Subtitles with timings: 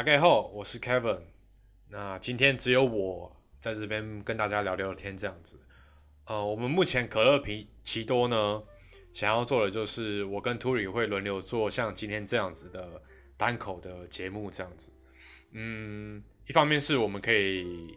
[0.00, 1.20] 大家好，我是 Kevin。
[1.90, 5.60] 那今天只有我在这边跟大家聊聊天，这样子。
[6.24, 8.62] 呃，我们目前可乐皮奇多呢，
[9.12, 13.02] 想要做的就是我跟 t u r i 会轮流做像今天这样子的
[13.36, 14.90] 单口的节目，这样子。
[15.50, 17.94] 嗯，一方面是我们可以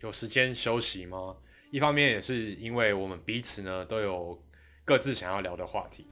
[0.00, 1.34] 有时间休息吗？
[1.70, 4.38] 一方面也是因为我们彼此呢都有
[4.84, 6.06] 各自想要聊的话题。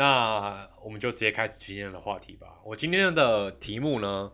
[0.00, 2.46] 那我们就直接开始今天的话题吧。
[2.64, 4.32] 我今天的题目呢，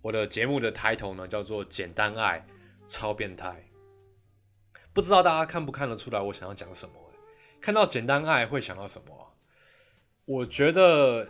[0.00, 2.46] 我的节目的抬头呢叫做“简单爱
[2.88, 3.68] 超变态”。
[4.94, 6.94] 不知道大家看不看得出来我想要讲什么？
[7.60, 9.34] 看到“简单爱”会想到什么？
[10.24, 11.28] 我觉得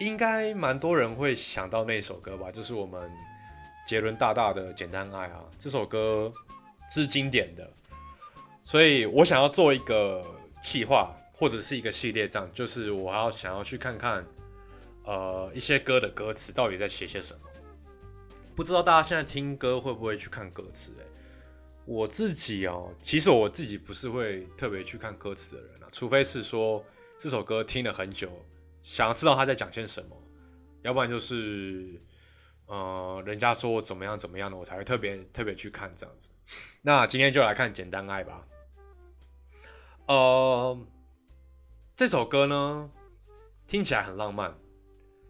[0.00, 3.08] 应该蛮多人会想到那首歌吧，就是我们
[3.86, 5.44] 杰伦大大的《简单爱》啊。
[5.56, 6.32] 这首歌
[6.90, 7.72] 是经典的，
[8.64, 10.26] 所以我想要做一个
[10.60, 11.16] 企划。
[11.36, 14.24] 或者是一个系列，这样就是我要想要去看看，
[15.02, 17.40] 呃，一些歌的歌词到底在写些什么。
[18.54, 20.92] 不知道大家现在听歌会不会去看歌词？
[20.96, 21.04] 诶，
[21.86, 26.84] 我自己哦，其实我自己不是会特别去看歌词的人啊，除非是说
[27.18, 28.30] 这首歌听了很久，
[28.80, 30.16] 想要知道他在讲些什么，
[30.82, 32.00] 要不然就是，
[32.66, 36.30] 呃，人家说我怎么样怎么样的，我才会特别特别去看这样子。
[36.80, 38.46] 那今天就来看《简单爱》吧，
[40.06, 40.78] 呃。
[41.96, 42.90] 这首歌呢，
[43.68, 44.52] 听起来很浪漫，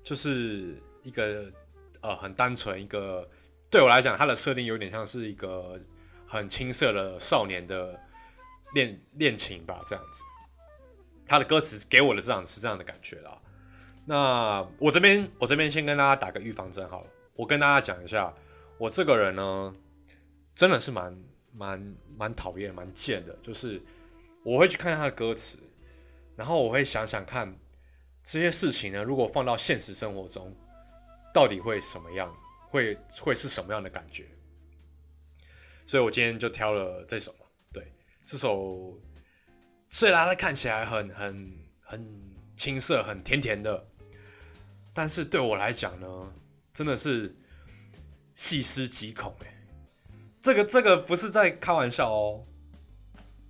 [0.02, 1.52] 就是一个
[2.00, 3.28] 呃很单纯，一个
[3.68, 5.78] 对我来讲，它的设定有点像是一个
[6.26, 8.00] 很青涩的少年的
[8.72, 10.24] 恋恋情吧，这样子。
[11.26, 13.38] 他的歌词给我的这样是这样的感觉啦。
[14.06, 18.32] 那我这边我这边先跟大家打个预防针好了，我跟大家讲一下，
[18.78, 19.74] 我这个人呢，
[20.54, 21.14] 真的是蛮
[21.52, 23.82] 蛮蛮讨厌、蛮贱的，就是
[24.42, 25.58] 我会去看他的歌词。
[26.36, 27.56] 然后我会想想看，
[28.22, 30.52] 这些事情呢，如果放到现实生活中，
[31.32, 32.34] 到底会什么样？
[32.68, 34.26] 会会是什么样的感觉？
[35.86, 37.32] 所以我今天就挑了这首。
[37.72, 37.92] 对，
[38.24, 38.98] 这首
[39.86, 43.86] 虽然它看起来很很很青涩、很甜甜的，
[44.92, 46.32] 但是对我来讲呢，
[46.72, 47.36] 真的是
[48.34, 49.54] 细思极恐哎。
[50.42, 52.44] 这个这个不是在开玩笑哦，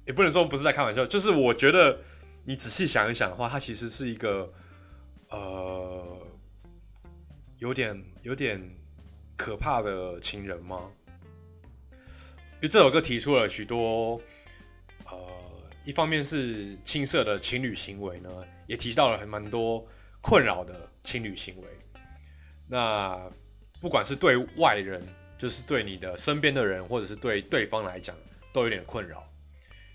[0.04, 1.98] 也不能说不是在开玩笑，就是我觉得。
[2.44, 4.52] 你仔细想一想的话，它其实是一个，
[5.30, 6.26] 呃，
[7.58, 8.60] 有点有点
[9.36, 10.90] 可怕的情人吗？
[11.92, 14.20] 因为这首歌提出了许多，
[15.06, 15.18] 呃，
[15.84, 18.30] 一方面是青涩的情侣行为呢，
[18.66, 19.86] 也提到了很蛮多
[20.20, 21.68] 困扰的情侣行为。
[22.68, 23.30] 那
[23.80, 25.02] 不管是对外人，
[25.38, 28.14] 就是对你的身边的人，或者是对对方来讲，
[28.52, 29.26] 都有点困扰。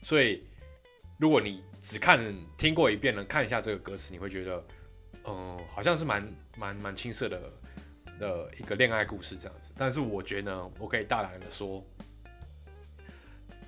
[0.02, 0.44] 所以，
[1.20, 2.18] 如果你只看
[2.56, 4.64] 听过一遍呢，看一下这个歌词，你会觉得，
[5.26, 6.26] 嗯，好像是蛮
[6.58, 7.42] 蛮蛮青涩的
[8.18, 9.74] 的一个恋爱故事这样子。
[9.76, 11.86] 但是我觉得呢，我可以大胆的说，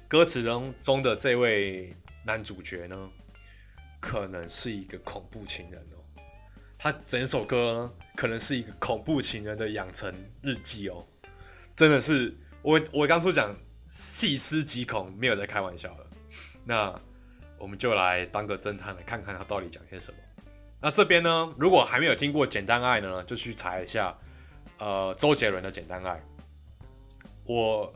[0.08, 1.94] 歌词中中的这位
[2.26, 3.10] 男主角呢，
[4.00, 6.24] 可能是一个恐怖情人哦。
[6.80, 10.10] 他整首歌可能是一个恐怖情人的养成
[10.42, 11.06] 日记哦。
[11.76, 16.08] 真的是，我我当初讲细思极恐，没有在开玩笑的。
[16.64, 17.02] 那。
[17.62, 20.18] 我们就来当个侦探，来看看他到底讲些什么。
[20.80, 24.18] 那这边呢，如果还没有听过《简单爱》呢，就去查一下，
[24.80, 26.14] 呃，周杰伦的《简单爱》。
[27.46, 27.94] 我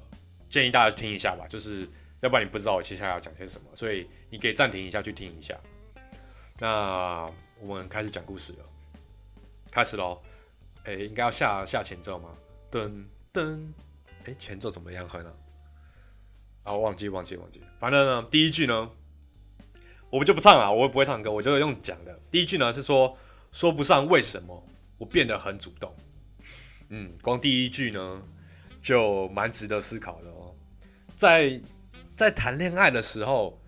[0.48, 1.90] 建议大家听一下吧，就是
[2.22, 5.60] 要不然你不知道我接下来要讲些什么，所以你可以暂停一下去听一下。
[6.60, 7.28] 那
[7.60, 8.60] 我们开始讲故事了，
[9.72, 10.22] 开始喽。
[10.84, 12.30] 哎，应该要下下前奏吗？
[12.72, 13.04] 噔
[13.34, 13.66] 噔，
[14.26, 15.34] 哎，前奏怎么样哼呢？
[16.62, 18.92] 啊，忘记忘记忘记，反正呢，第一句呢。
[20.16, 22.20] 我们就不唱了，我也不会唱歌，我就用讲的。
[22.32, 23.18] 第一句呢是说
[23.52, 24.66] 说不上为什么
[24.98, 25.94] 我变得很主动，
[26.88, 28.22] 嗯，光第一句呢
[28.82, 30.56] 就蛮值得思考的哦。
[31.18, 31.62] 在
[32.16, 33.62] 在谈恋爱的时候，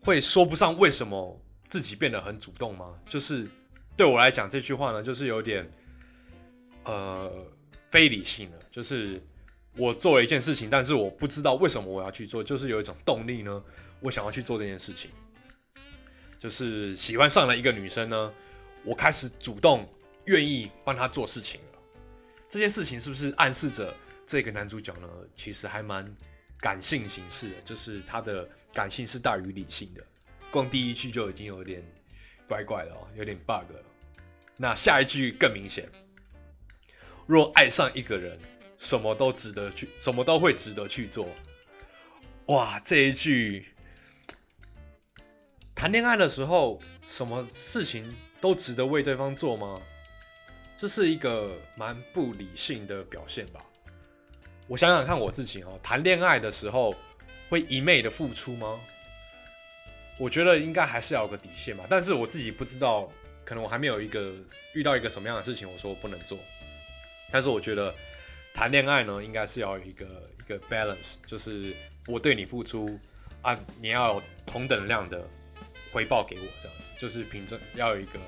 [0.00, 2.98] 会说不上为什么自己变得很主动吗？
[3.06, 3.46] 就是
[3.98, 5.70] 对我来讲，这句话呢就是有点
[6.84, 7.30] 呃
[7.88, 9.22] 非理性的，就是。
[9.76, 13.62] 我做了一件事情，但是我不知道为什么我要去做，就是有一种动力呢，
[13.98, 15.10] 我想要去做这件事情。
[16.38, 18.32] 就是喜欢上了一个女生呢，
[18.84, 19.88] 我开始主动
[20.26, 21.78] 愿意帮她做事情了。
[22.48, 23.92] 这件事情是不是暗示着
[24.24, 26.06] 这个男主角呢，其实还蛮
[26.58, 30.04] 感性形式的，就是他的感性是大于理性的。
[30.52, 31.82] 光第一句就已经有点
[32.46, 33.82] 怪怪的哦，有点 bug 了。
[34.56, 35.88] 那下一句更明显，
[37.26, 38.38] 若爱上一个人。
[38.84, 41.26] 什么都值得去，什么都会值得去做。
[42.48, 43.68] 哇，这一句，
[45.74, 49.80] 谈恋爱的时候，什么事情都值得为对方做吗？
[50.76, 53.64] 这是一个蛮不理性的表现吧？
[54.66, 56.94] 我想想看我自己哦，谈恋爱的时候
[57.48, 58.78] 会一昧的付出吗？
[60.18, 61.86] 我觉得应该还是要有个底线吧。
[61.88, 63.10] 但是我自己不知道，
[63.46, 64.34] 可能我还没有一个
[64.74, 66.36] 遇到一个什么样的事情，我说我不能做。
[67.32, 67.92] 但是我觉得
[68.54, 70.06] 谈恋爱呢，应该是要有一个
[70.38, 71.74] 一个 balance，就是
[72.06, 72.98] 我对你付出
[73.42, 75.28] 啊，你要有同等量的
[75.92, 78.20] 回报给我，这样子就是平正要有一个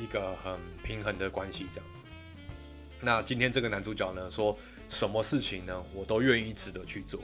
[0.00, 2.06] 一个很平衡的关系，这样子。
[3.02, 4.58] 那今天这个男主角呢，说
[4.88, 7.20] 什么事情呢，我都愿意值得去做。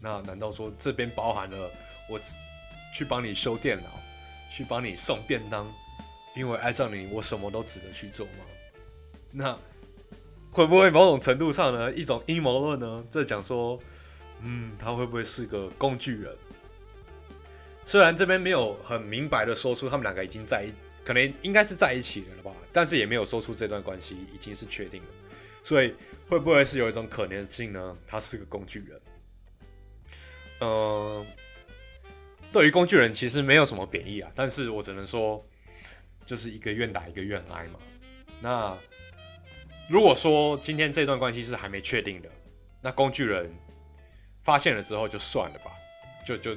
[0.00, 1.70] 那难道说这边包含了
[2.08, 2.18] 我
[2.94, 4.00] 去帮你修电脑，
[4.50, 5.70] 去帮你送便当，
[6.34, 8.46] 因为爱上你，我什么都值得去做吗？
[9.30, 9.58] 那？
[10.58, 13.04] 会不会某种程度上呢，一种阴谋论呢？
[13.08, 13.78] 在讲说，
[14.42, 16.36] 嗯，他会不会是个工具人？
[17.84, 20.66] 虽然这边没有很明白的说出他们两个已经在，
[21.04, 25.08] 可能应该是在一起了了吧，但是也没有说出这段关系已经是确定了。
[25.62, 25.94] 所以
[26.28, 27.96] 会不会是有一种可能性呢？
[28.04, 29.00] 他是个工具人？
[30.58, 31.24] 嗯，
[32.50, 35.46] 对于工具人其实没有什么贬义啊，但是我只能说，
[36.26, 37.78] 就是一个愿打一个愿挨嘛。
[38.40, 38.76] 那。
[39.88, 42.28] 如果说今天这段关系是还没确定的，
[42.82, 43.50] 那工具人
[44.42, 45.72] 发现了之后就算了吧，
[46.26, 46.54] 就就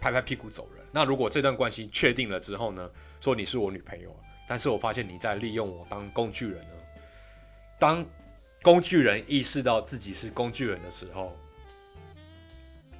[0.00, 0.84] 拍拍屁股走人。
[0.90, 2.90] 那如果这段关系确定了之后呢，
[3.20, 4.14] 说你是我女朋友，
[4.48, 6.74] 但是我发现你在利用我当工具人呢？
[7.78, 8.04] 当
[8.62, 11.38] 工具人意识到自己是工具人的时候，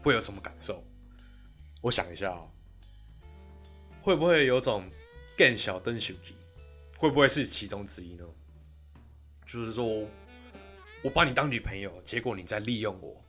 [0.00, 0.82] 会有什么感受？
[1.80, 2.48] 我想一下哦，
[4.00, 4.88] 会不会有种
[5.36, 6.36] 更小灯小气？
[6.96, 8.24] 会不会是其中之一呢？
[9.52, 10.08] 就是说，
[11.02, 13.22] 我把你当女朋友，结果你在利用我，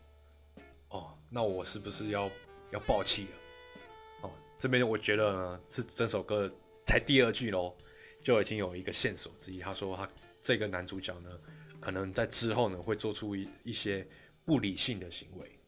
[0.87, 2.31] 哦，那我是不是要
[2.71, 3.29] 要爆气了？
[4.21, 6.49] 哦，这边我觉得呢，是整首歌
[6.85, 7.75] 才第二句喽，
[8.23, 9.59] 就已经有一个线索之一。
[9.59, 10.07] 他说他
[10.41, 11.29] 这个男主角呢，
[11.81, 14.07] 可能在之后呢会做出一一些
[14.45, 15.59] 不理性的行为。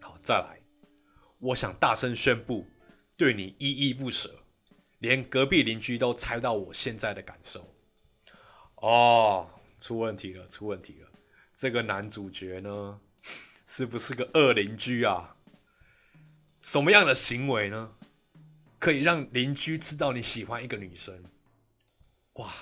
[0.00, 0.58] 好，再来，
[1.40, 2.64] 我想大声宣布，
[3.18, 4.34] 对你依依不舍，
[5.00, 7.68] 连隔壁邻居都猜到我现在的感受。
[8.76, 11.08] 哦，出问题了，出问题了！
[11.54, 13.00] 这个男主角呢，
[13.66, 15.36] 是不是个恶邻居啊？
[16.60, 17.94] 什么样的行为呢，
[18.78, 21.24] 可以让邻居知道你喜欢一个女生？
[22.34, 22.52] 哇！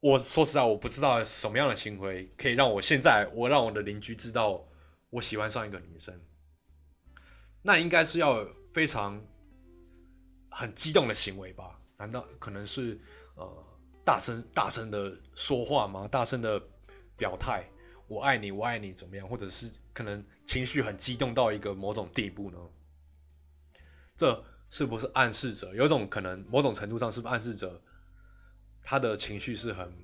[0.00, 4.66] 我说实在，我不知道什么样的行为可以让我现在我让我的邻居知道
[5.10, 6.20] 我喜欢上一个女生。
[7.62, 9.22] 那应该是要非常
[10.50, 11.78] 很激动的行为吧？
[11.96, 13.00] 难道可能是
[13.36, 13.66] 呃？
[14.10, 16.08] 大声大声的说话吗？
[16.08, 16.60] 大声的
[17.16, 17.64] 表态，
[18.08, 19.28] 我爱你，我爱你，怎么样？
[19.28, 22.58] 或者是可能情绪很激动到一个某种地步呢？
[24.16, 26.44] 这是不是暗示着有种可能？
[26.50, 27.80] 某种程度上是不是暗示着
[28.82, 29.96] 他的情绪是很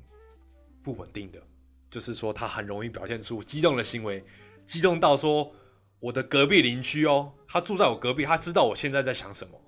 [0.84, 1.42] 不稳定的？
[1.90, 4.24] 就是说他很容易表现出激动的行为，
[4.64, 5.52] 激动到说
[5.98, 9.60] 我的隔壁邻居哦，他住在我隔壁，他知道我现在在想什么，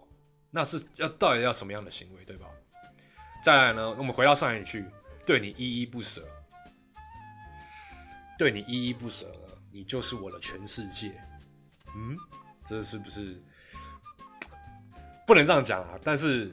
[0.52, 2.46] 那是要到底要什么样的行为，对吧？
[3.40, 4.84] 再来呢，我们回到上一句，
[5.24, 6.26] 对你依依不舍，
[8.36, 9.32] 对你依依不舍，
[9.70, 11.18] 你就是我的全世界。
[11.94, 12.16] 嗯，
[12.64, 13.40] 这是不是
[15.26, 15.98] 不能这样讲啊？
[16.02, 16.52] 但是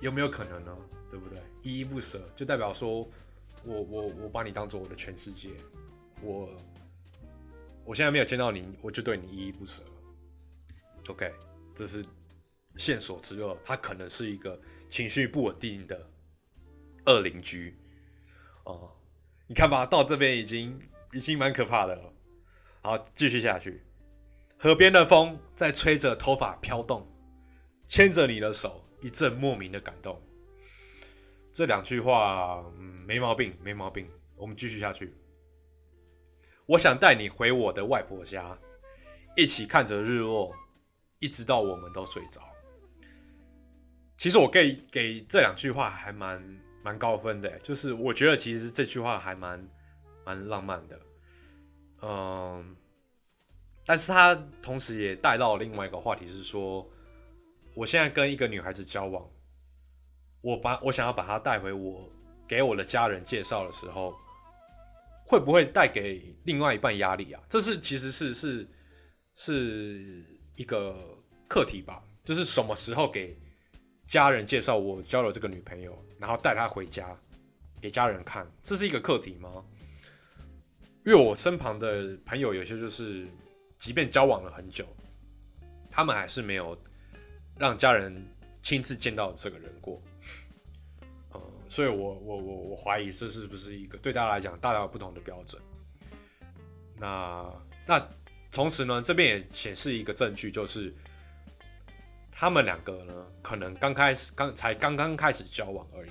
[0.00, 0.76] 有没有可能呢？
[1.10, 1.42] 对不对？
[1.62, 3.08] 依依不舍就代表说
[3.64, 5.50] 我我我把你当做我的全世界，
[6.20, 6.54] 我
[7.84, 9.82] 我现在没有见到你，我就对你依依不舍。
[11.08, 11.32] OK，
[11.74, 12.04] 这是
[12.74, 14.60] 线索之二，它可能是一个。
[14.88, 16.10] 情绪不稳定的
[17.06, 17.76] 恶邻居
[18.64, 18.96] 哦，
[19.46, 20.80] 你看吧，到这边已经
[21.12, 22.12] 已经蛮可怕的了。
[22.82, 23.82] 好，继续下去。
[24.58, 27.06] 河边的风在吹着头发飘动，
[27.86, 30.20] 牵着你的手，一阵莫名的感动。
[31.52, 34.10] 这两句话，嗯，没毛病，没毛病。
[34.36, 35.14] 我们继续下去。
[36.66, 38.58] 我想带你回我的外婆家，
[39.36, 40.54] 一起看着日落，
[41.18, 42.42] 一直到我们都睡着。
[44.26, 49.70] 其实我给给这两句话还蛮蛮高分的，就是我觉得其实这句话还蛮
[50.24, 51.00] 蛮浪漫的，
[52.02, 52.76] 嗯，
[53.84, 56.84] 但是他同时也带到另外一个话题是说，
[57.76, 59.24] 我现在跟一个女孩子交往，
[60.40, 62.10] 我把我想要把她带回我
[62.48, 64.12] 给我的家人介绍的时候，
[65.24, 67.40] 会不会带给另外一半压力啊？
[67.48, 68.68] 这是其实是是
[69.34, 70.24] 是
[70.56, 71.16] 一个
[71.46, 73.38] 课题吧，就是什么时候给。
[74.06, 77.16] 家人介绍我交了这个女朋友，然后带她回家
[77.80, 79.64] 给家人看，这是一个课题吗？
[81.04, 83.26] 因为我身旁的朋友有些就是，
[83.78, 84.86] 即便交往了很久，
[85.90, 86.76] 他们还是没有
[87.58, 88.24] 让家人
[88.62, 90.02] 亲自见到这个人过。
[91.32, 95.62] 呃，所以我我我我怀疑这是不是一个对大家来讲大家有不同的标准。
[96.96, 97.52] 那
[97.86, 98.08] 那
[98.50, 100.92] 同时呢，这边也显示一个证据，就是
[102.38, 106.10] 他们两个呢，可能刚开始刚才刚刚开始交往而已。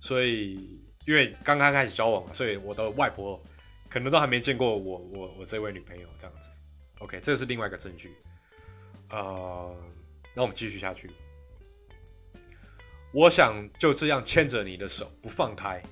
[0.00, 3.42] 所以因为刚刚开始交往嘛，所以我的外婆
[3.88, 6.50] 可能都还没见过我我我这位女朋友这样子。
[6.98, 8.14] OK，这是另外一个证据。
[9.08, 9.74] 呃，
[10.34, 11.10] 那我们继续下去。
[13.12, 15.82] 我想就这样牵着你的手不放开，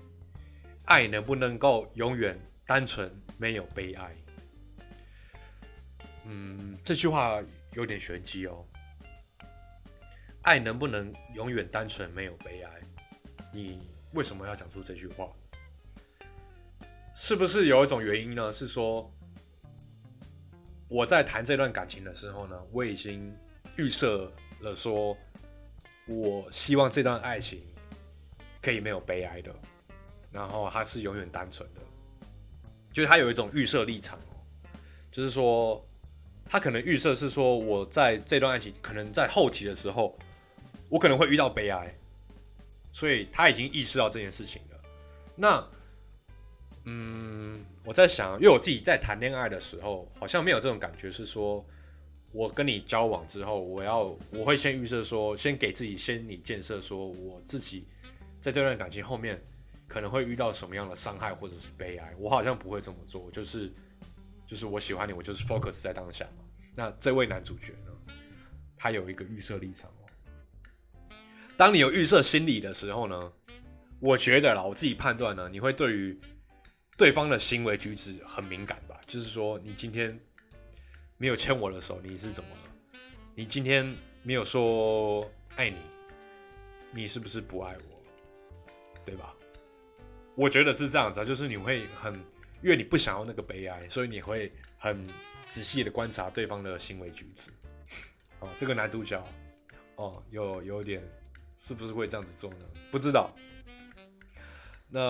[0.85, 4.15] 爱能不能够永远单纯没有悲哀？
[6.27, 7.43] 嗯，这句话
[7.77, 8.67] 有点玄机哦。
[10.43, 12.71] 爱能不能永远单纯没有悲哀？
[13.53, 15.31] 你为什么要讲出这句话？
[17.15, 18.53] 是不是有一种原因呢？
[18.53, 19.13] 是说
[20.89, 23.33] 我在谈这段感情的时候呢，我已经
[23.77, 25.17] 预设了说。
[26.09, 27.67] 我希望这段爱情
[28.63, 29.53] 可以没有悲哀的，
[30.31, 31.81] 然后它是永远单纯的，
[32.93, 34.39] 就是他有一种预设立场哦，
[35.11, 35.85] 就是说
[36.49, 40.19] 他可能预设是说我在这段爱情可能在后期的时候，
[40.89, 41.95] 我可能会遇到悲哀，
[42.93, 44.81] 所以他已经意识到这件事情了。
[45.35, 45.69] 那，
[46.85, 51.65] 嗯，我在想，因为我自己在谈恋爱的时候，好像没有这种感觉，是说。
[52.33, 57.87] 我跟你交往之后，我要我会先预设说，先给自己心理建设，说我自己
[58.43, 59.43] 在这段感情后面
[59.89, 62.13] 可能会遇到什么样的伤害或者是悲哀。
[62.19, 63.73] 我好像不会这么做，就是
[64.47, 66.45] 就是我喜欢你，我就是 focus 在当下嘛。
[66.75, 68.15] 那这位男主角呢，
[68.77, 71.13] 他有一个预设立场哦。
[71.57, 73.33] 当你有预设心理的时候呢，
[74.01, 76.19] 我觉得啦，我自己判断呢，你会对于
[76.97, 79.01] 对方的行为举止很敏感吧？
[79.07, 80.19] 就是说，你今天。
[81.19, 82.99] 没有牵我的手，你是怎么了？
[83.35, 83.91] 你今天
[84.23, 85.79] 没有说爱你，
[86.93, 88.03] 你是不是不爱我？
[89.03, 89.35] 对吧？
[90.35, 92.23] 我觉得是这样子啊，就是你会很，
[92.63, 95.09] 因为你不想要那个悲哀，所以你会很
[95.47, 97.51] 仔细的观察对方的行为举止。
[98.41, 99.23] 哦，这个男主角，
[99.97, 101.03] 哦，有有点，
[101.57, 102.67] 是不是会这样子做呢？
[102.91, 103.35] 不知道。
[104.89, 105.01] 那，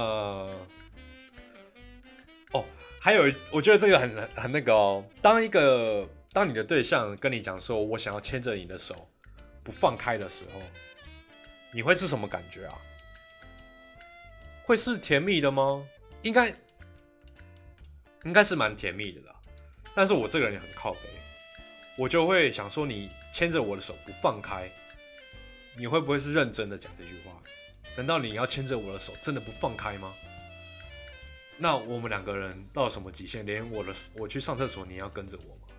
[2.52, 2.64] 哦。
[2.98, 3.22] 还有，
[3.52, 5.04] 我觉得这个很很那个哦。
[5.22, 9.08] 当一个当你的对象跟你讲说“我想要牵着你的手
[9.62, 10.60] 不放开”的时候，
[11.72, 12.74] 你会是什么感觉啊？
[14.64, 15.86] 会是甜蜜的吗？
[16.22, 16.52] 应该
[18.26, 19.34] 应该是蛮甜蜜的啦。
[19.94, 21.00] 但是我这个人也很靠背，
[21.96, 24.70] 我就会想说：“你牵着我的手不放开，
[25.76, 27.32] 你会不会是认真的讲这句话？
[27.96, 30.12] 难道你要牵着我的手真的不放开吗？”
[31.56, 33.46] 那我们两个人到什么极限？
[33.46, 35.74] 连我的我去上厕所，你要跟着我吗？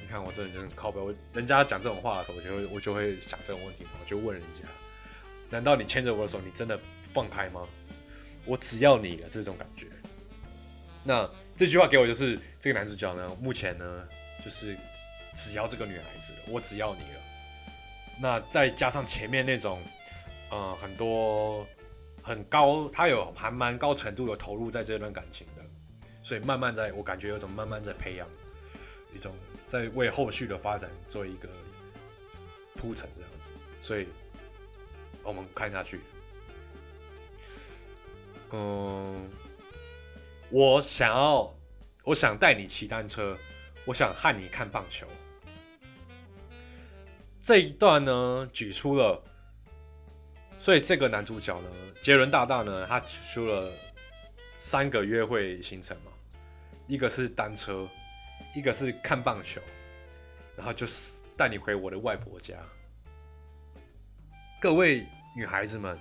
[0.00, 4.60] 你看我这人就很靠背，我人家讲这种话的时候，我就会我就会想这种问题嘛，我就问人家：
[5.50, 6.80] 难道你牵着我的手，你真的
[7.12, 7.68] 放开吗？
[8.46, 9.88] 我只要你了，这种感觉。
[11.04, 14.08] 那这句话给我就是这个男主角呢，目前呢
[14.44, 14.76] 就是
[15.34, 17.20] 只要这个女孩子，我只要你了。
[18.20, 19.82] 那再加上前面那种，
[20.50, 21.66] 呃，很多。
[22.22, 25.62] 很高，他有还蛮高程度的投入在这段感情的，
[26.22, 28.28] 所以慢慢在我感觉有种慢慢在培养
[29.14, 29.34] 一种
[29.66, 31.48] 在为后续的发展做一个
[32.76, 34.06] 铺陈这样子，所以
[35.22, 36.02] 我们看下去。
[38.52, 39.26] 嗯，
[40.52, 41.54] 我想要，
[42.02, 43.38] 我想带你骑单车，
[43.84, 45.06] 我想和你看棒球。
[47.40, 49.22] 这一段呢，举出了。
[50.58, 51.70] 所以这个男主角呢，
[52.02, 53.72] 杰伦大大呢，他举出了
[54.52, 56.10] 三个约会行程嘛，
[56.88, 57.88] 一个是单车，
[58.54, 59.60] 一个是看棒球，
[60.56, 62.56] 然后就是带你回我的外婆家。
[64.60, 65.96] 各位女孩子们，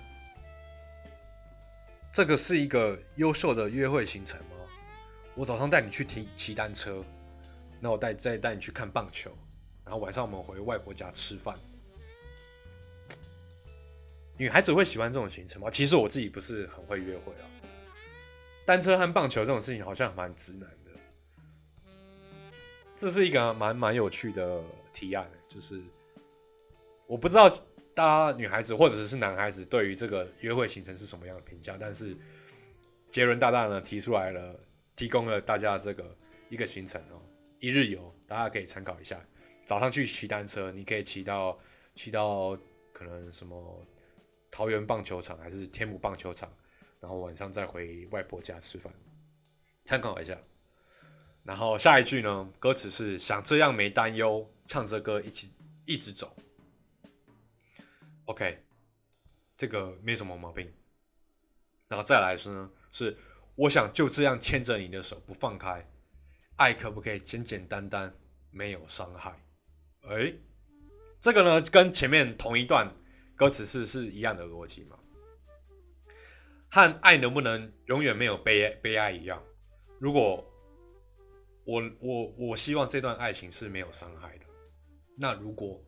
[2.11, 4.55] 这个是一个优秀的约会行程吗？
[5.35, 7.03] 我早上带你去骑骑单车，
[7.79, 9.31] 那我带再带你去看棒球，
[9.85, 11.57] 然后晚上我们回外婆家吃饭。
[14.37, 15.69] 女孩子会喜欢这种行程吗？
[15.69, 17.45] 其实我自己不是很会约会啊。
[18.65, 20.91] 单车和棒球这种事情好像蛮直男的。
[22.95, 24.61] 这是一个蛮蛮有趣的
[24.91, 25.81] 提案，就是
[27.05, 27.49] 我不知道
[27.99, 32.15] 大家女孩子或者是男孩子对于这个约会行程是什么样的评价，但是
[33.09, 34.57] 杰伦大大呢提出来了，
[34.95, 36.15] 提供了大家这个
[36.47, 37.21] 一个行程哦，
[37.59, 39.19] 一日游，大家可以参考一下。
[39.65, 41.59] 早上去骑单车，你可以骑到
[41.93, 42.57] 骑到
[42.93, 43.85] 可能什么。
[44.51, 46.51] 桃园棒球场还是天母棒球场，
[47.01, 48.91] 然后晚上再回外婆家吃饭，
[49.85, 50.35] 参考一下。
[51.43, 55.51] 然后下一句呢，歌词是想这样没担忧，唱着歌一起
[55.85, 56.35] 一直走。
[58.29, 58.63] OK，
[59.57, 60.71] 这个没什么毛病。
[61.87, 63.17] 然后再来是呢，是
[63.55, 65.83] 我想就这样牵着你的手不放开，
[66.55, 68.15] 爱可不可以简简单单
[68.51, 69.43] 没有伤害？
[70.03, 70.31] 哎，
[71.19, 72.95] 这个呢跟前面同一段
[73.35, 74.99] 歌词是是一样的逻辑嘛？
[76.69, 79.43] 和爱能不能永远没有悲悲哀一样？
[79.97, 80.47] 如果
[81.65, 84.45] 我我我希望这段爱情是没有伤害的，
[85.17, 85.83] 那如果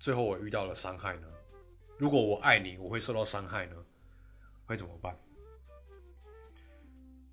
[0.00, 1.28] 最后我遇到了伤害呢？
[1.98, 3.76] 如果我爱你，我会受到伤害呢？
[4.64, 5.14] 会怎么办？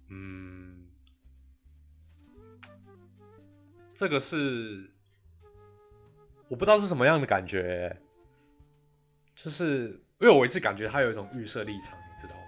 [0.09, 0.85] 嗯，
[3.93, 4.93] 这个是
[6.49, 8.01] 我不知道是什么样的感觉，
[9.33, 12.41] 就是因为我一直感觉他有一种预设立场，你知道吗？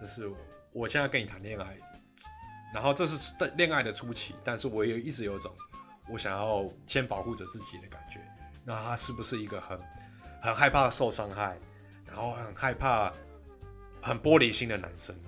[0.00, 0.28] 就是
[0.72, 1.78] 我现在跟你谈恋爱，
[2.74, 5.56] 然后这是恋爱的初期，但是我也一直有种
[6.08, 8.20] 我想要先保护着自己的感觉。
[8.66, 9.80] 那他是不是一个很
[10.42, 11.56] 很害怕受伤害，
[12.04, 13.12] 然后很害怕？
[14.02, 15.18] 很玻璃心的男生，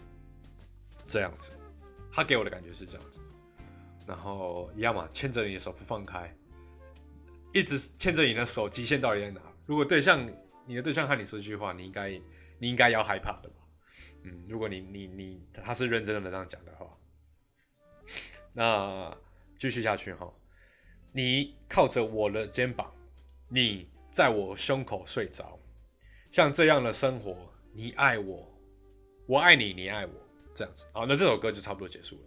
[1.04, 1.50] 这样子，
[2.12, 3.18] 他给我的感觉是这样子。
[4.07, 6.33] 然后一样嘛，牵着你的手不放开，
[7.52, 9.40] 一直牵着你的手，极限到底在哪？
[9.66, 10.25] 如果对象
[10.64, 12.11] 你的对象和你说这句话，你应该
[12.59, 13.57] 你应该要害怕的吧？
[14.23, 16.97] 嗯，如果你你你他是认真的这样讲的话，
[18.52, 19.12] 那
[19.59, 20.33] 继续下去哈。
[21.11, 22.95] 你靠着我的肩膀，
[23.50, 25.59] 你在我胸口睡着，
[26.31, 28.47] 像这样的生活，你爱我。
[29.26, 30.12] 我爱你，你爱我，
[30.55, 32.23] 这样子好，那这首歌就差不多结束了。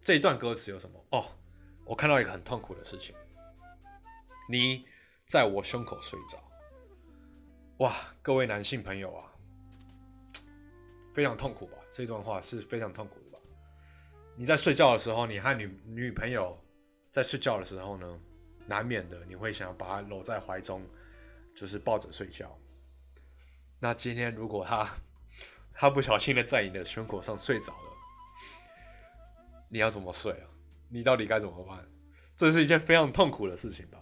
[0.00, 1.04] 这一段歌词有什么？
[1.10, 1.24] 哦，
[1.84, 3.14] 我看到一个很痛苦的事情。
[4.48, 4.86] 你
[5.24, 6.38] 在我胸口睡着，
[7.78, 7.92] 哇，
[8.22, 9.32] 各位男性朋友啊，
[11.12, 11.78] 非常痛苦吧？
[11.90, 13.38] 这段话是非常痛苦的吧？
[14.36, 16.60] 你在睡觉的时候，你和女女朋友
[17.10, 18.20] 在睡觉的时候呢，
[18.66, 20.84] 难免的你会想要把她搂在怀中，
[21.54, 22.58] 就是抱着睡觉。
[23.80, 24.88] 那今天如果他
[25.72, 27.90] 他不小心的在你的胸口上睡着了，
[29.68, 30.48] 你要怎么睡啊？
[30.88, 31.86] 你到底该怎么办？
[32.36, 33.98] 这是一件非常痛苦的事情吧？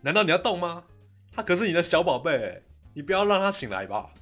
[0.00, 0.86] 难道你要动吗？
[1.32, 2.62] 他可是你的小宝贝，
[2.94, 4.12] 你不要让他醒来吧。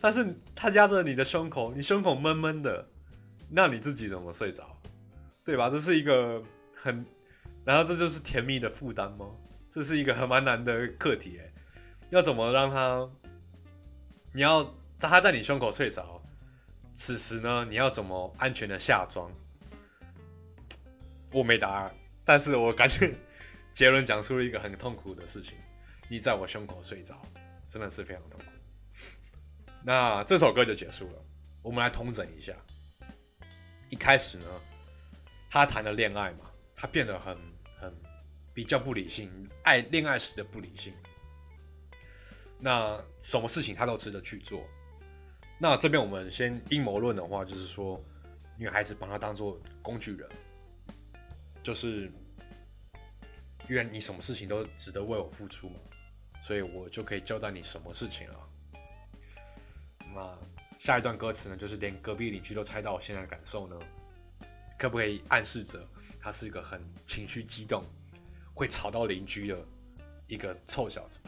[0.00, 2.88] 但是他压着你的胸口，你胸口闷闷的，
[3.50, 4.80] 那你自己怎么睡着？
[5.44, 5.68] 对吧？
[5.68, 6.42] 这是一个
[6.74, 7.04] 很……
[7.66, 9.26] 然后这就是甜蜜的负担吗？
[9.68, 11.52] 这是一个很蛮难的课题诶，
[12.08, 13.06] 要怎么让他？
[14.32, 14.74] 你要？
[14.98, 16.22] 他在你胸口睡着，
[16.94, 19.30] 此时呢，你要怎么安全的下装？
[21.32, 23.14] 我没答案，但是我感觉
[23.72, 25.58] 杰伦讲述了一个很痛苦的事情。
[26.08, 27.20] 你在我胸口睡着，
[27.68, 28.46] 真的是非常痛苦。
[29.82, 31.24] 那这首歌就结束了。
[31.60, 32.54] 我们来通整一下。
[33.90, 34.46] 一开始呢，
[35.50, 37.36] 他谈了恋爱嘛，他变得很
[38.56, 39.30] 比较不理性，
[39.64, 40.94] 爱恋爱时的不理性。
[42.58, 44.66] 那什么事情他都值得去做。
[45.60, 48.02] 那这边我们先阴谋论的话，就是说，
[48.56, 50.26] 女孩子把他当做工具人，
[51.62, 52.10] 就是
[53.68, 55.78] 因为你什么事情都值得为我付出嘛，
[56.42, 58.40] 所以我就可以交代你什么事情了。
[60.14, 60.38] 那
[60.78, 63.78] 下一段歌词呢，就是连隔壁邻居都猜到我现在的感受呢，
[64.78, 65.86] 可不可以暗示着
[66.18, 67.84] 他是一个很情绪激动，
[68.56, 69.64] 会吵到邻居的
[70.26, 71.20] 一个臭小子？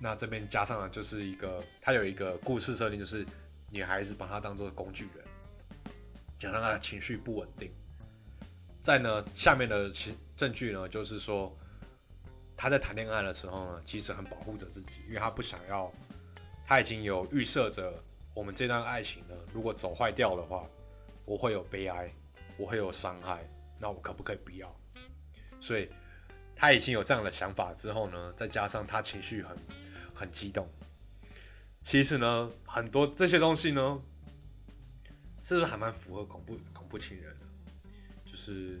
[0.00, 3.24] 那这边加上了就是一个，他有一个故事设定，就是
[3.70, 5.24] 女孩子把他当做工具人，
[6.38, 7.70] 加上他情绪不稳定。
[8.80, 11.56] 再呢下面的情证据呢，就是说
[12.56, 15.92] 他在谈恋爱的时候呢，其实很保护着自己，因为他不想要，
[16.66, 17.92] 他已经有预设着
[18.34, 20.66] 我们这段爱情呢，如果走坏掉的话，
[21.26, 22.10] 我会有悲哀，
[22.56, 23.46] 我会有伤害，
[23.78, 24.74] 那我可不可以不要？
[25.60, 25.88] 所以
[26.54, 29.56] 他已经有这样的想法之后呢，再加上他情绪很。
[30.14, 30.68] 很激动。
[31.80, 34.00] 其实呢，很多这些东西呢，
[35.42, 37.46] 是不是还蛮符合恐怖恐怖情人的？
[38.24, 38.78] 就是，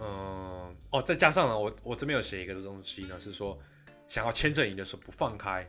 [0.00, 3.58] 嗯，哦，再加上呢，我我这边有写一个东西呢，是说
[4.06, 5.66] 想要牵着你的手不放开，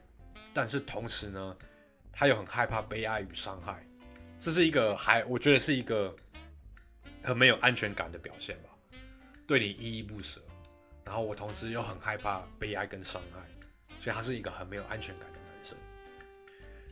[0.51, 1.55] 但是同时呢，
[2.11, 3.85] 他又很害怕悲哀与伤害。
[4.37, 6.13] 这是一个还我觉得是一个
[7.21, 8.70] 很没有安全感的表现吧，
[9.51, 10.41] 对你依依不舍，
[11.03, 13.39] 然后我同时又很害怕悲哀跟伤害。
[13.99, 15.77] 所以他是一个很没有安全感的男生，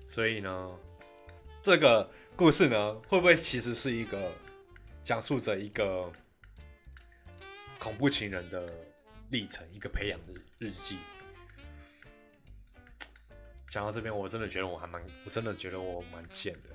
[0.06, 0.80] 所以呢，
[1.60, 4.32] 这个故事呢，会不会其实是一个
[5.02, 6.12] 讲述着一个
[7.80, 8.72] 恐怖情人的
[9.30, 10.98] 历程，一个培养的日记？
[13.72, 16.70] 讲到这边，我真的觉得我还蛮，我真的觉得我蛮贱的，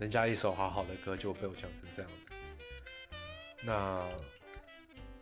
[0.00, 2.30] 人家一首好好的歌就被我讲成这样子。
[3.62, 4.02] 那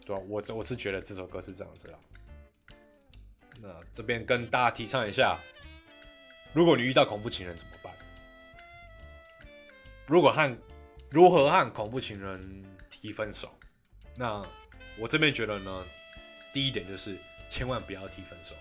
[0.05, 0.23] 对吧？
[0.29, 1.99] 我我是觉得这首歌是这样子啦。
[3.61, 5.39] 那这边跟大家提倡一下，
[6.53, 7.93] 如果你遇到恐怖情人怎么办？
[10.07, 10.59] 如果和
[11.11, 13.51] 如何和恐怖情人提分手？
[14.17, 14.47] 那
[14.99, 15.85] 我这边觉得呢，
[16.53, 17.17] 第一点就是
[17.49, 18.55] 千万不要提分手，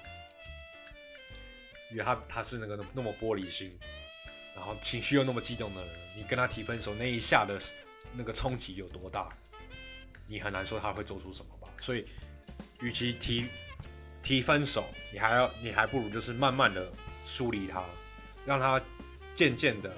[1.91, 3.77] 因为他他是那个那么玻璃心，
[4.55, 7.59] 然后情绪又那么激动的人，你跟他提分手那一下的
[8.13, 9.29] 那个冲击有多大，
[10.27, 11.67] 你很难说他会做出什么吧。
[11.81, 12.05] 所以，
[12.81, 13.45] 与其提
[14.21, 16.91] 提分手，你还要你还不如就是慢慢的
[17.25, 17.83] 疏离他，
[18.45, 18.81] 让他
[19.33, 19.93] 渐渐的。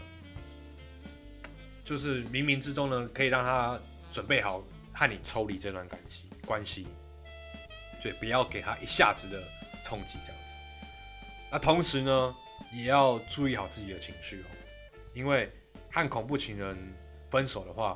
[1.84, 3.80] 就是冥冥之中呢，可以让他
[4.12, 6.88] 准备好和你抽离这段感情关系，
[8.02, 9.44] 对不要给他一下子的
[9.84, 10.56] 冲击这样子。
[11.52, 12.36] 那同时呢，
[12.74, 14.48] 也要注意好自己的情绪哦，
[15.14, 15.48] 因为
[15.92, 16.76] 和恐怖情人
[17.30, 17.96] 分手的话，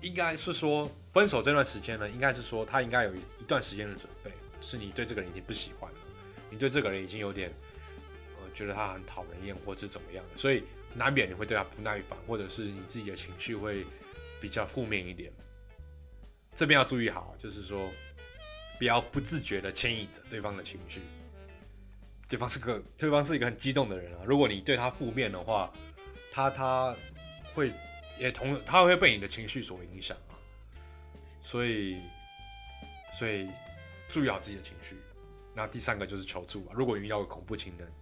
[0.00, 5.98] 应该是说分手这段时间呢，应该是说他应该有一段时间的准备，是你对这个人已经不喜欢了，
[6.50, 7.52] 你对这个人已经有点
[8.40, 10.64] 呃觉得他很讨人厌或者怎么样的，所以。
[10.94, 13.86] 难免你会对他不耐烦，或者是你自己的情绪会
[14.38, 15.32] 比较负面一点。
[16.54, 17.90] 这边要注意好，就是说
[18.76, 21.00] 不要不自觉的牵引着对方的情绪。
[22.28, 25.72] 对方是个对方是一个很激动的人啊，如果你对他负面的话，
[26.30, 26.94] 他他
[27.54, 27.72] 会
[28.18, 30.31] 也同他会被你的情绪所影响啊。
[31.42, 32.00] 所以
[33.12, 33.50] 所以
[34.08, 34.96] 注意好自己的情绪。
[35.54, 37.92] 那第三个就是求助啊，如果遇到恐怖情人，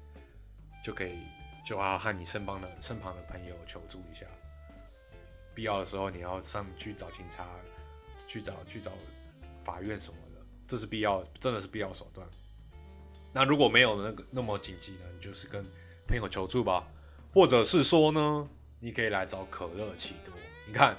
[0.84, 1.18] 就可以。
[1.62, 4.24] 就要和你身旁的身旁的朋友求助一下，
[5.54, 7.46] 必要的时候你要上去找警察，
[8.26, 8.92] 去找去找
[9.62, 12.26] 法院什么的，这是必要，真的是必要手段。
[13.30, 15.62] 那如果没有那个那么紧急的，你就是跟
[16.08, 16.88] 朋友求助吧，
[17.30, 18.48] 或者是说呢，
[18.80, 20.32] 你可以来找可乐奇多。
[20.66, 20.96] 你看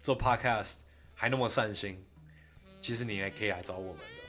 [0.00, 0.82] 做 podcast
[1.20, 2.00] 还那么善心，
[2.80, 4.22] 其实你也可以来找我们的。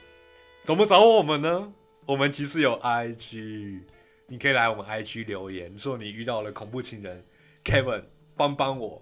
[0.64, 1.72] 怎么找我们呢？
[2.04, 3.82] 我们其实有 IG。
[4.26, 7.24] 你可以来我们 IG 留言，说你遇到了恐怖情人
[7.64, 9.00] ，Kevin 帮帮我，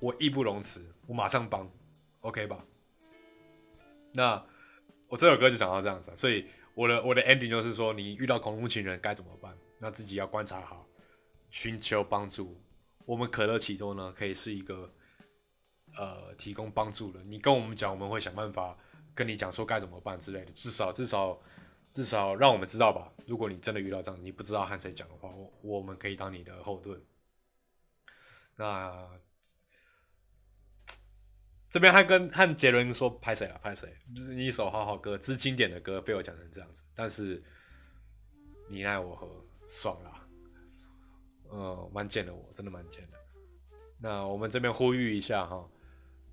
[0.00, 1.70] 我义不容辞，我马上帮
[2.20, 2.64] ，OK 吧？
[4.14, 4.42] 那
[5.08, 9.54] 我这首歌就讲到这样子，所以我的我的 ending 就是说，你遇到恐怖情人该怎么办？
[9.78, 10.86] 那自己要观察好，
[11.50, 12.58] 寻求帮助。
[13.04, 14.90] 我们可乐其中呢，可以是一个
[15.96, 17.22] 呃提供帮助的。
[17.24, 18.76] 你跟我们讲，我们会想办法
[19.14, 21.40] 跟你讲说该怎么办之类的，至少至少。
[21.92, 23.12] 至少让我们知道吧。
[23.26, 27.04] 如果你真的遇到这样，你不知道和谁讲的话，我我们可以当你的后盾。
[28.54, 29.10] 那
[31.68, 33.58] 这边还跟和杰伦说拍谁了？
[33.58, 33.92] 拍谁？
[34.36, 36.84] 一首好好歌，之经典的歌被我讲成这样子。
[36.94, 37.42] 但是
[38.68, 40.28] 你爱我何爽啦？
[41.48, 43.18] 呃，蛮贱的，我真的蛮贱的。
[43.98, 45.68] 那我们这边呼吁一下哈，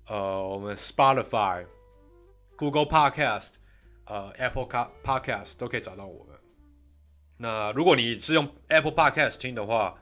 [0.08, 1.66] 呃，我们 Spotify、
[2.56, 3.56] Google Podcast。
[4.10, 4.64] 呃，Apple
[5.04, 6.34] Podcast 都可以找到我们。
[7.36, 10.00] 那如果你是用 Apple Podcast 听的话，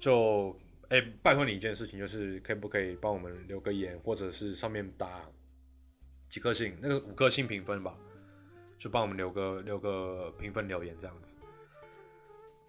[0.00, 5.22] 就哎，拜托你一件事情，就是可不可以帮我们留个言，或者是上面打
[6.28, 7.96] 几颗星，那个五颗星评分吧，
[8.76, 11.36] 就帮我们留个留个评分留言这样子。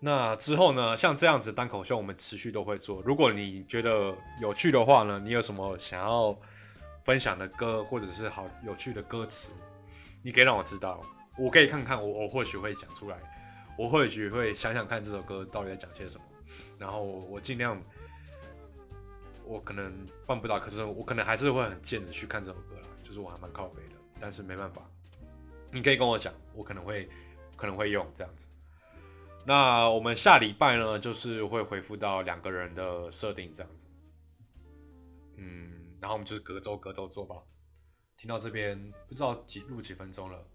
[0.03, 3.03] 那之后呢，像这样子单口秀，我们持续都会做。
[3.03, 6.35] 如果你觉得有趣的话呢，你有什么想要
[7.03, 9.51] 分享的歌，或者是好有趣的歌词？
[10.23, 10.99] 你可以让我知道，
[11.37, 13.17] 我可以看看，我我或许会讲出来，
[13.77, 16.23] 我或许会想想看这首歌到底在讲些什么，
[16.79, 17.79] 然后我尽量，
[19.45, 24.81] 我可能办不到，可是我可能还是会很贱的去看这首歌啦，就是我还蛮靠背的，但是没办法，
[25.69, 27.07] 你可以跟我讲，我可能会
[27.55, 28.47] 可能会用这样子。
[29.45, 33.87] 那我们下礼拜呢，就是会回复到两个人的设定这样子，
[35.37, 37.35] 嗯，然后我们就是隔周隔周做吧。
[38.17, 40.45] 听到这边不知道几录几分钟了，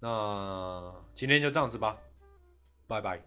[0.00, 1.98] 那今天就这样子吧，
[2.86, 3.22] 拜拜。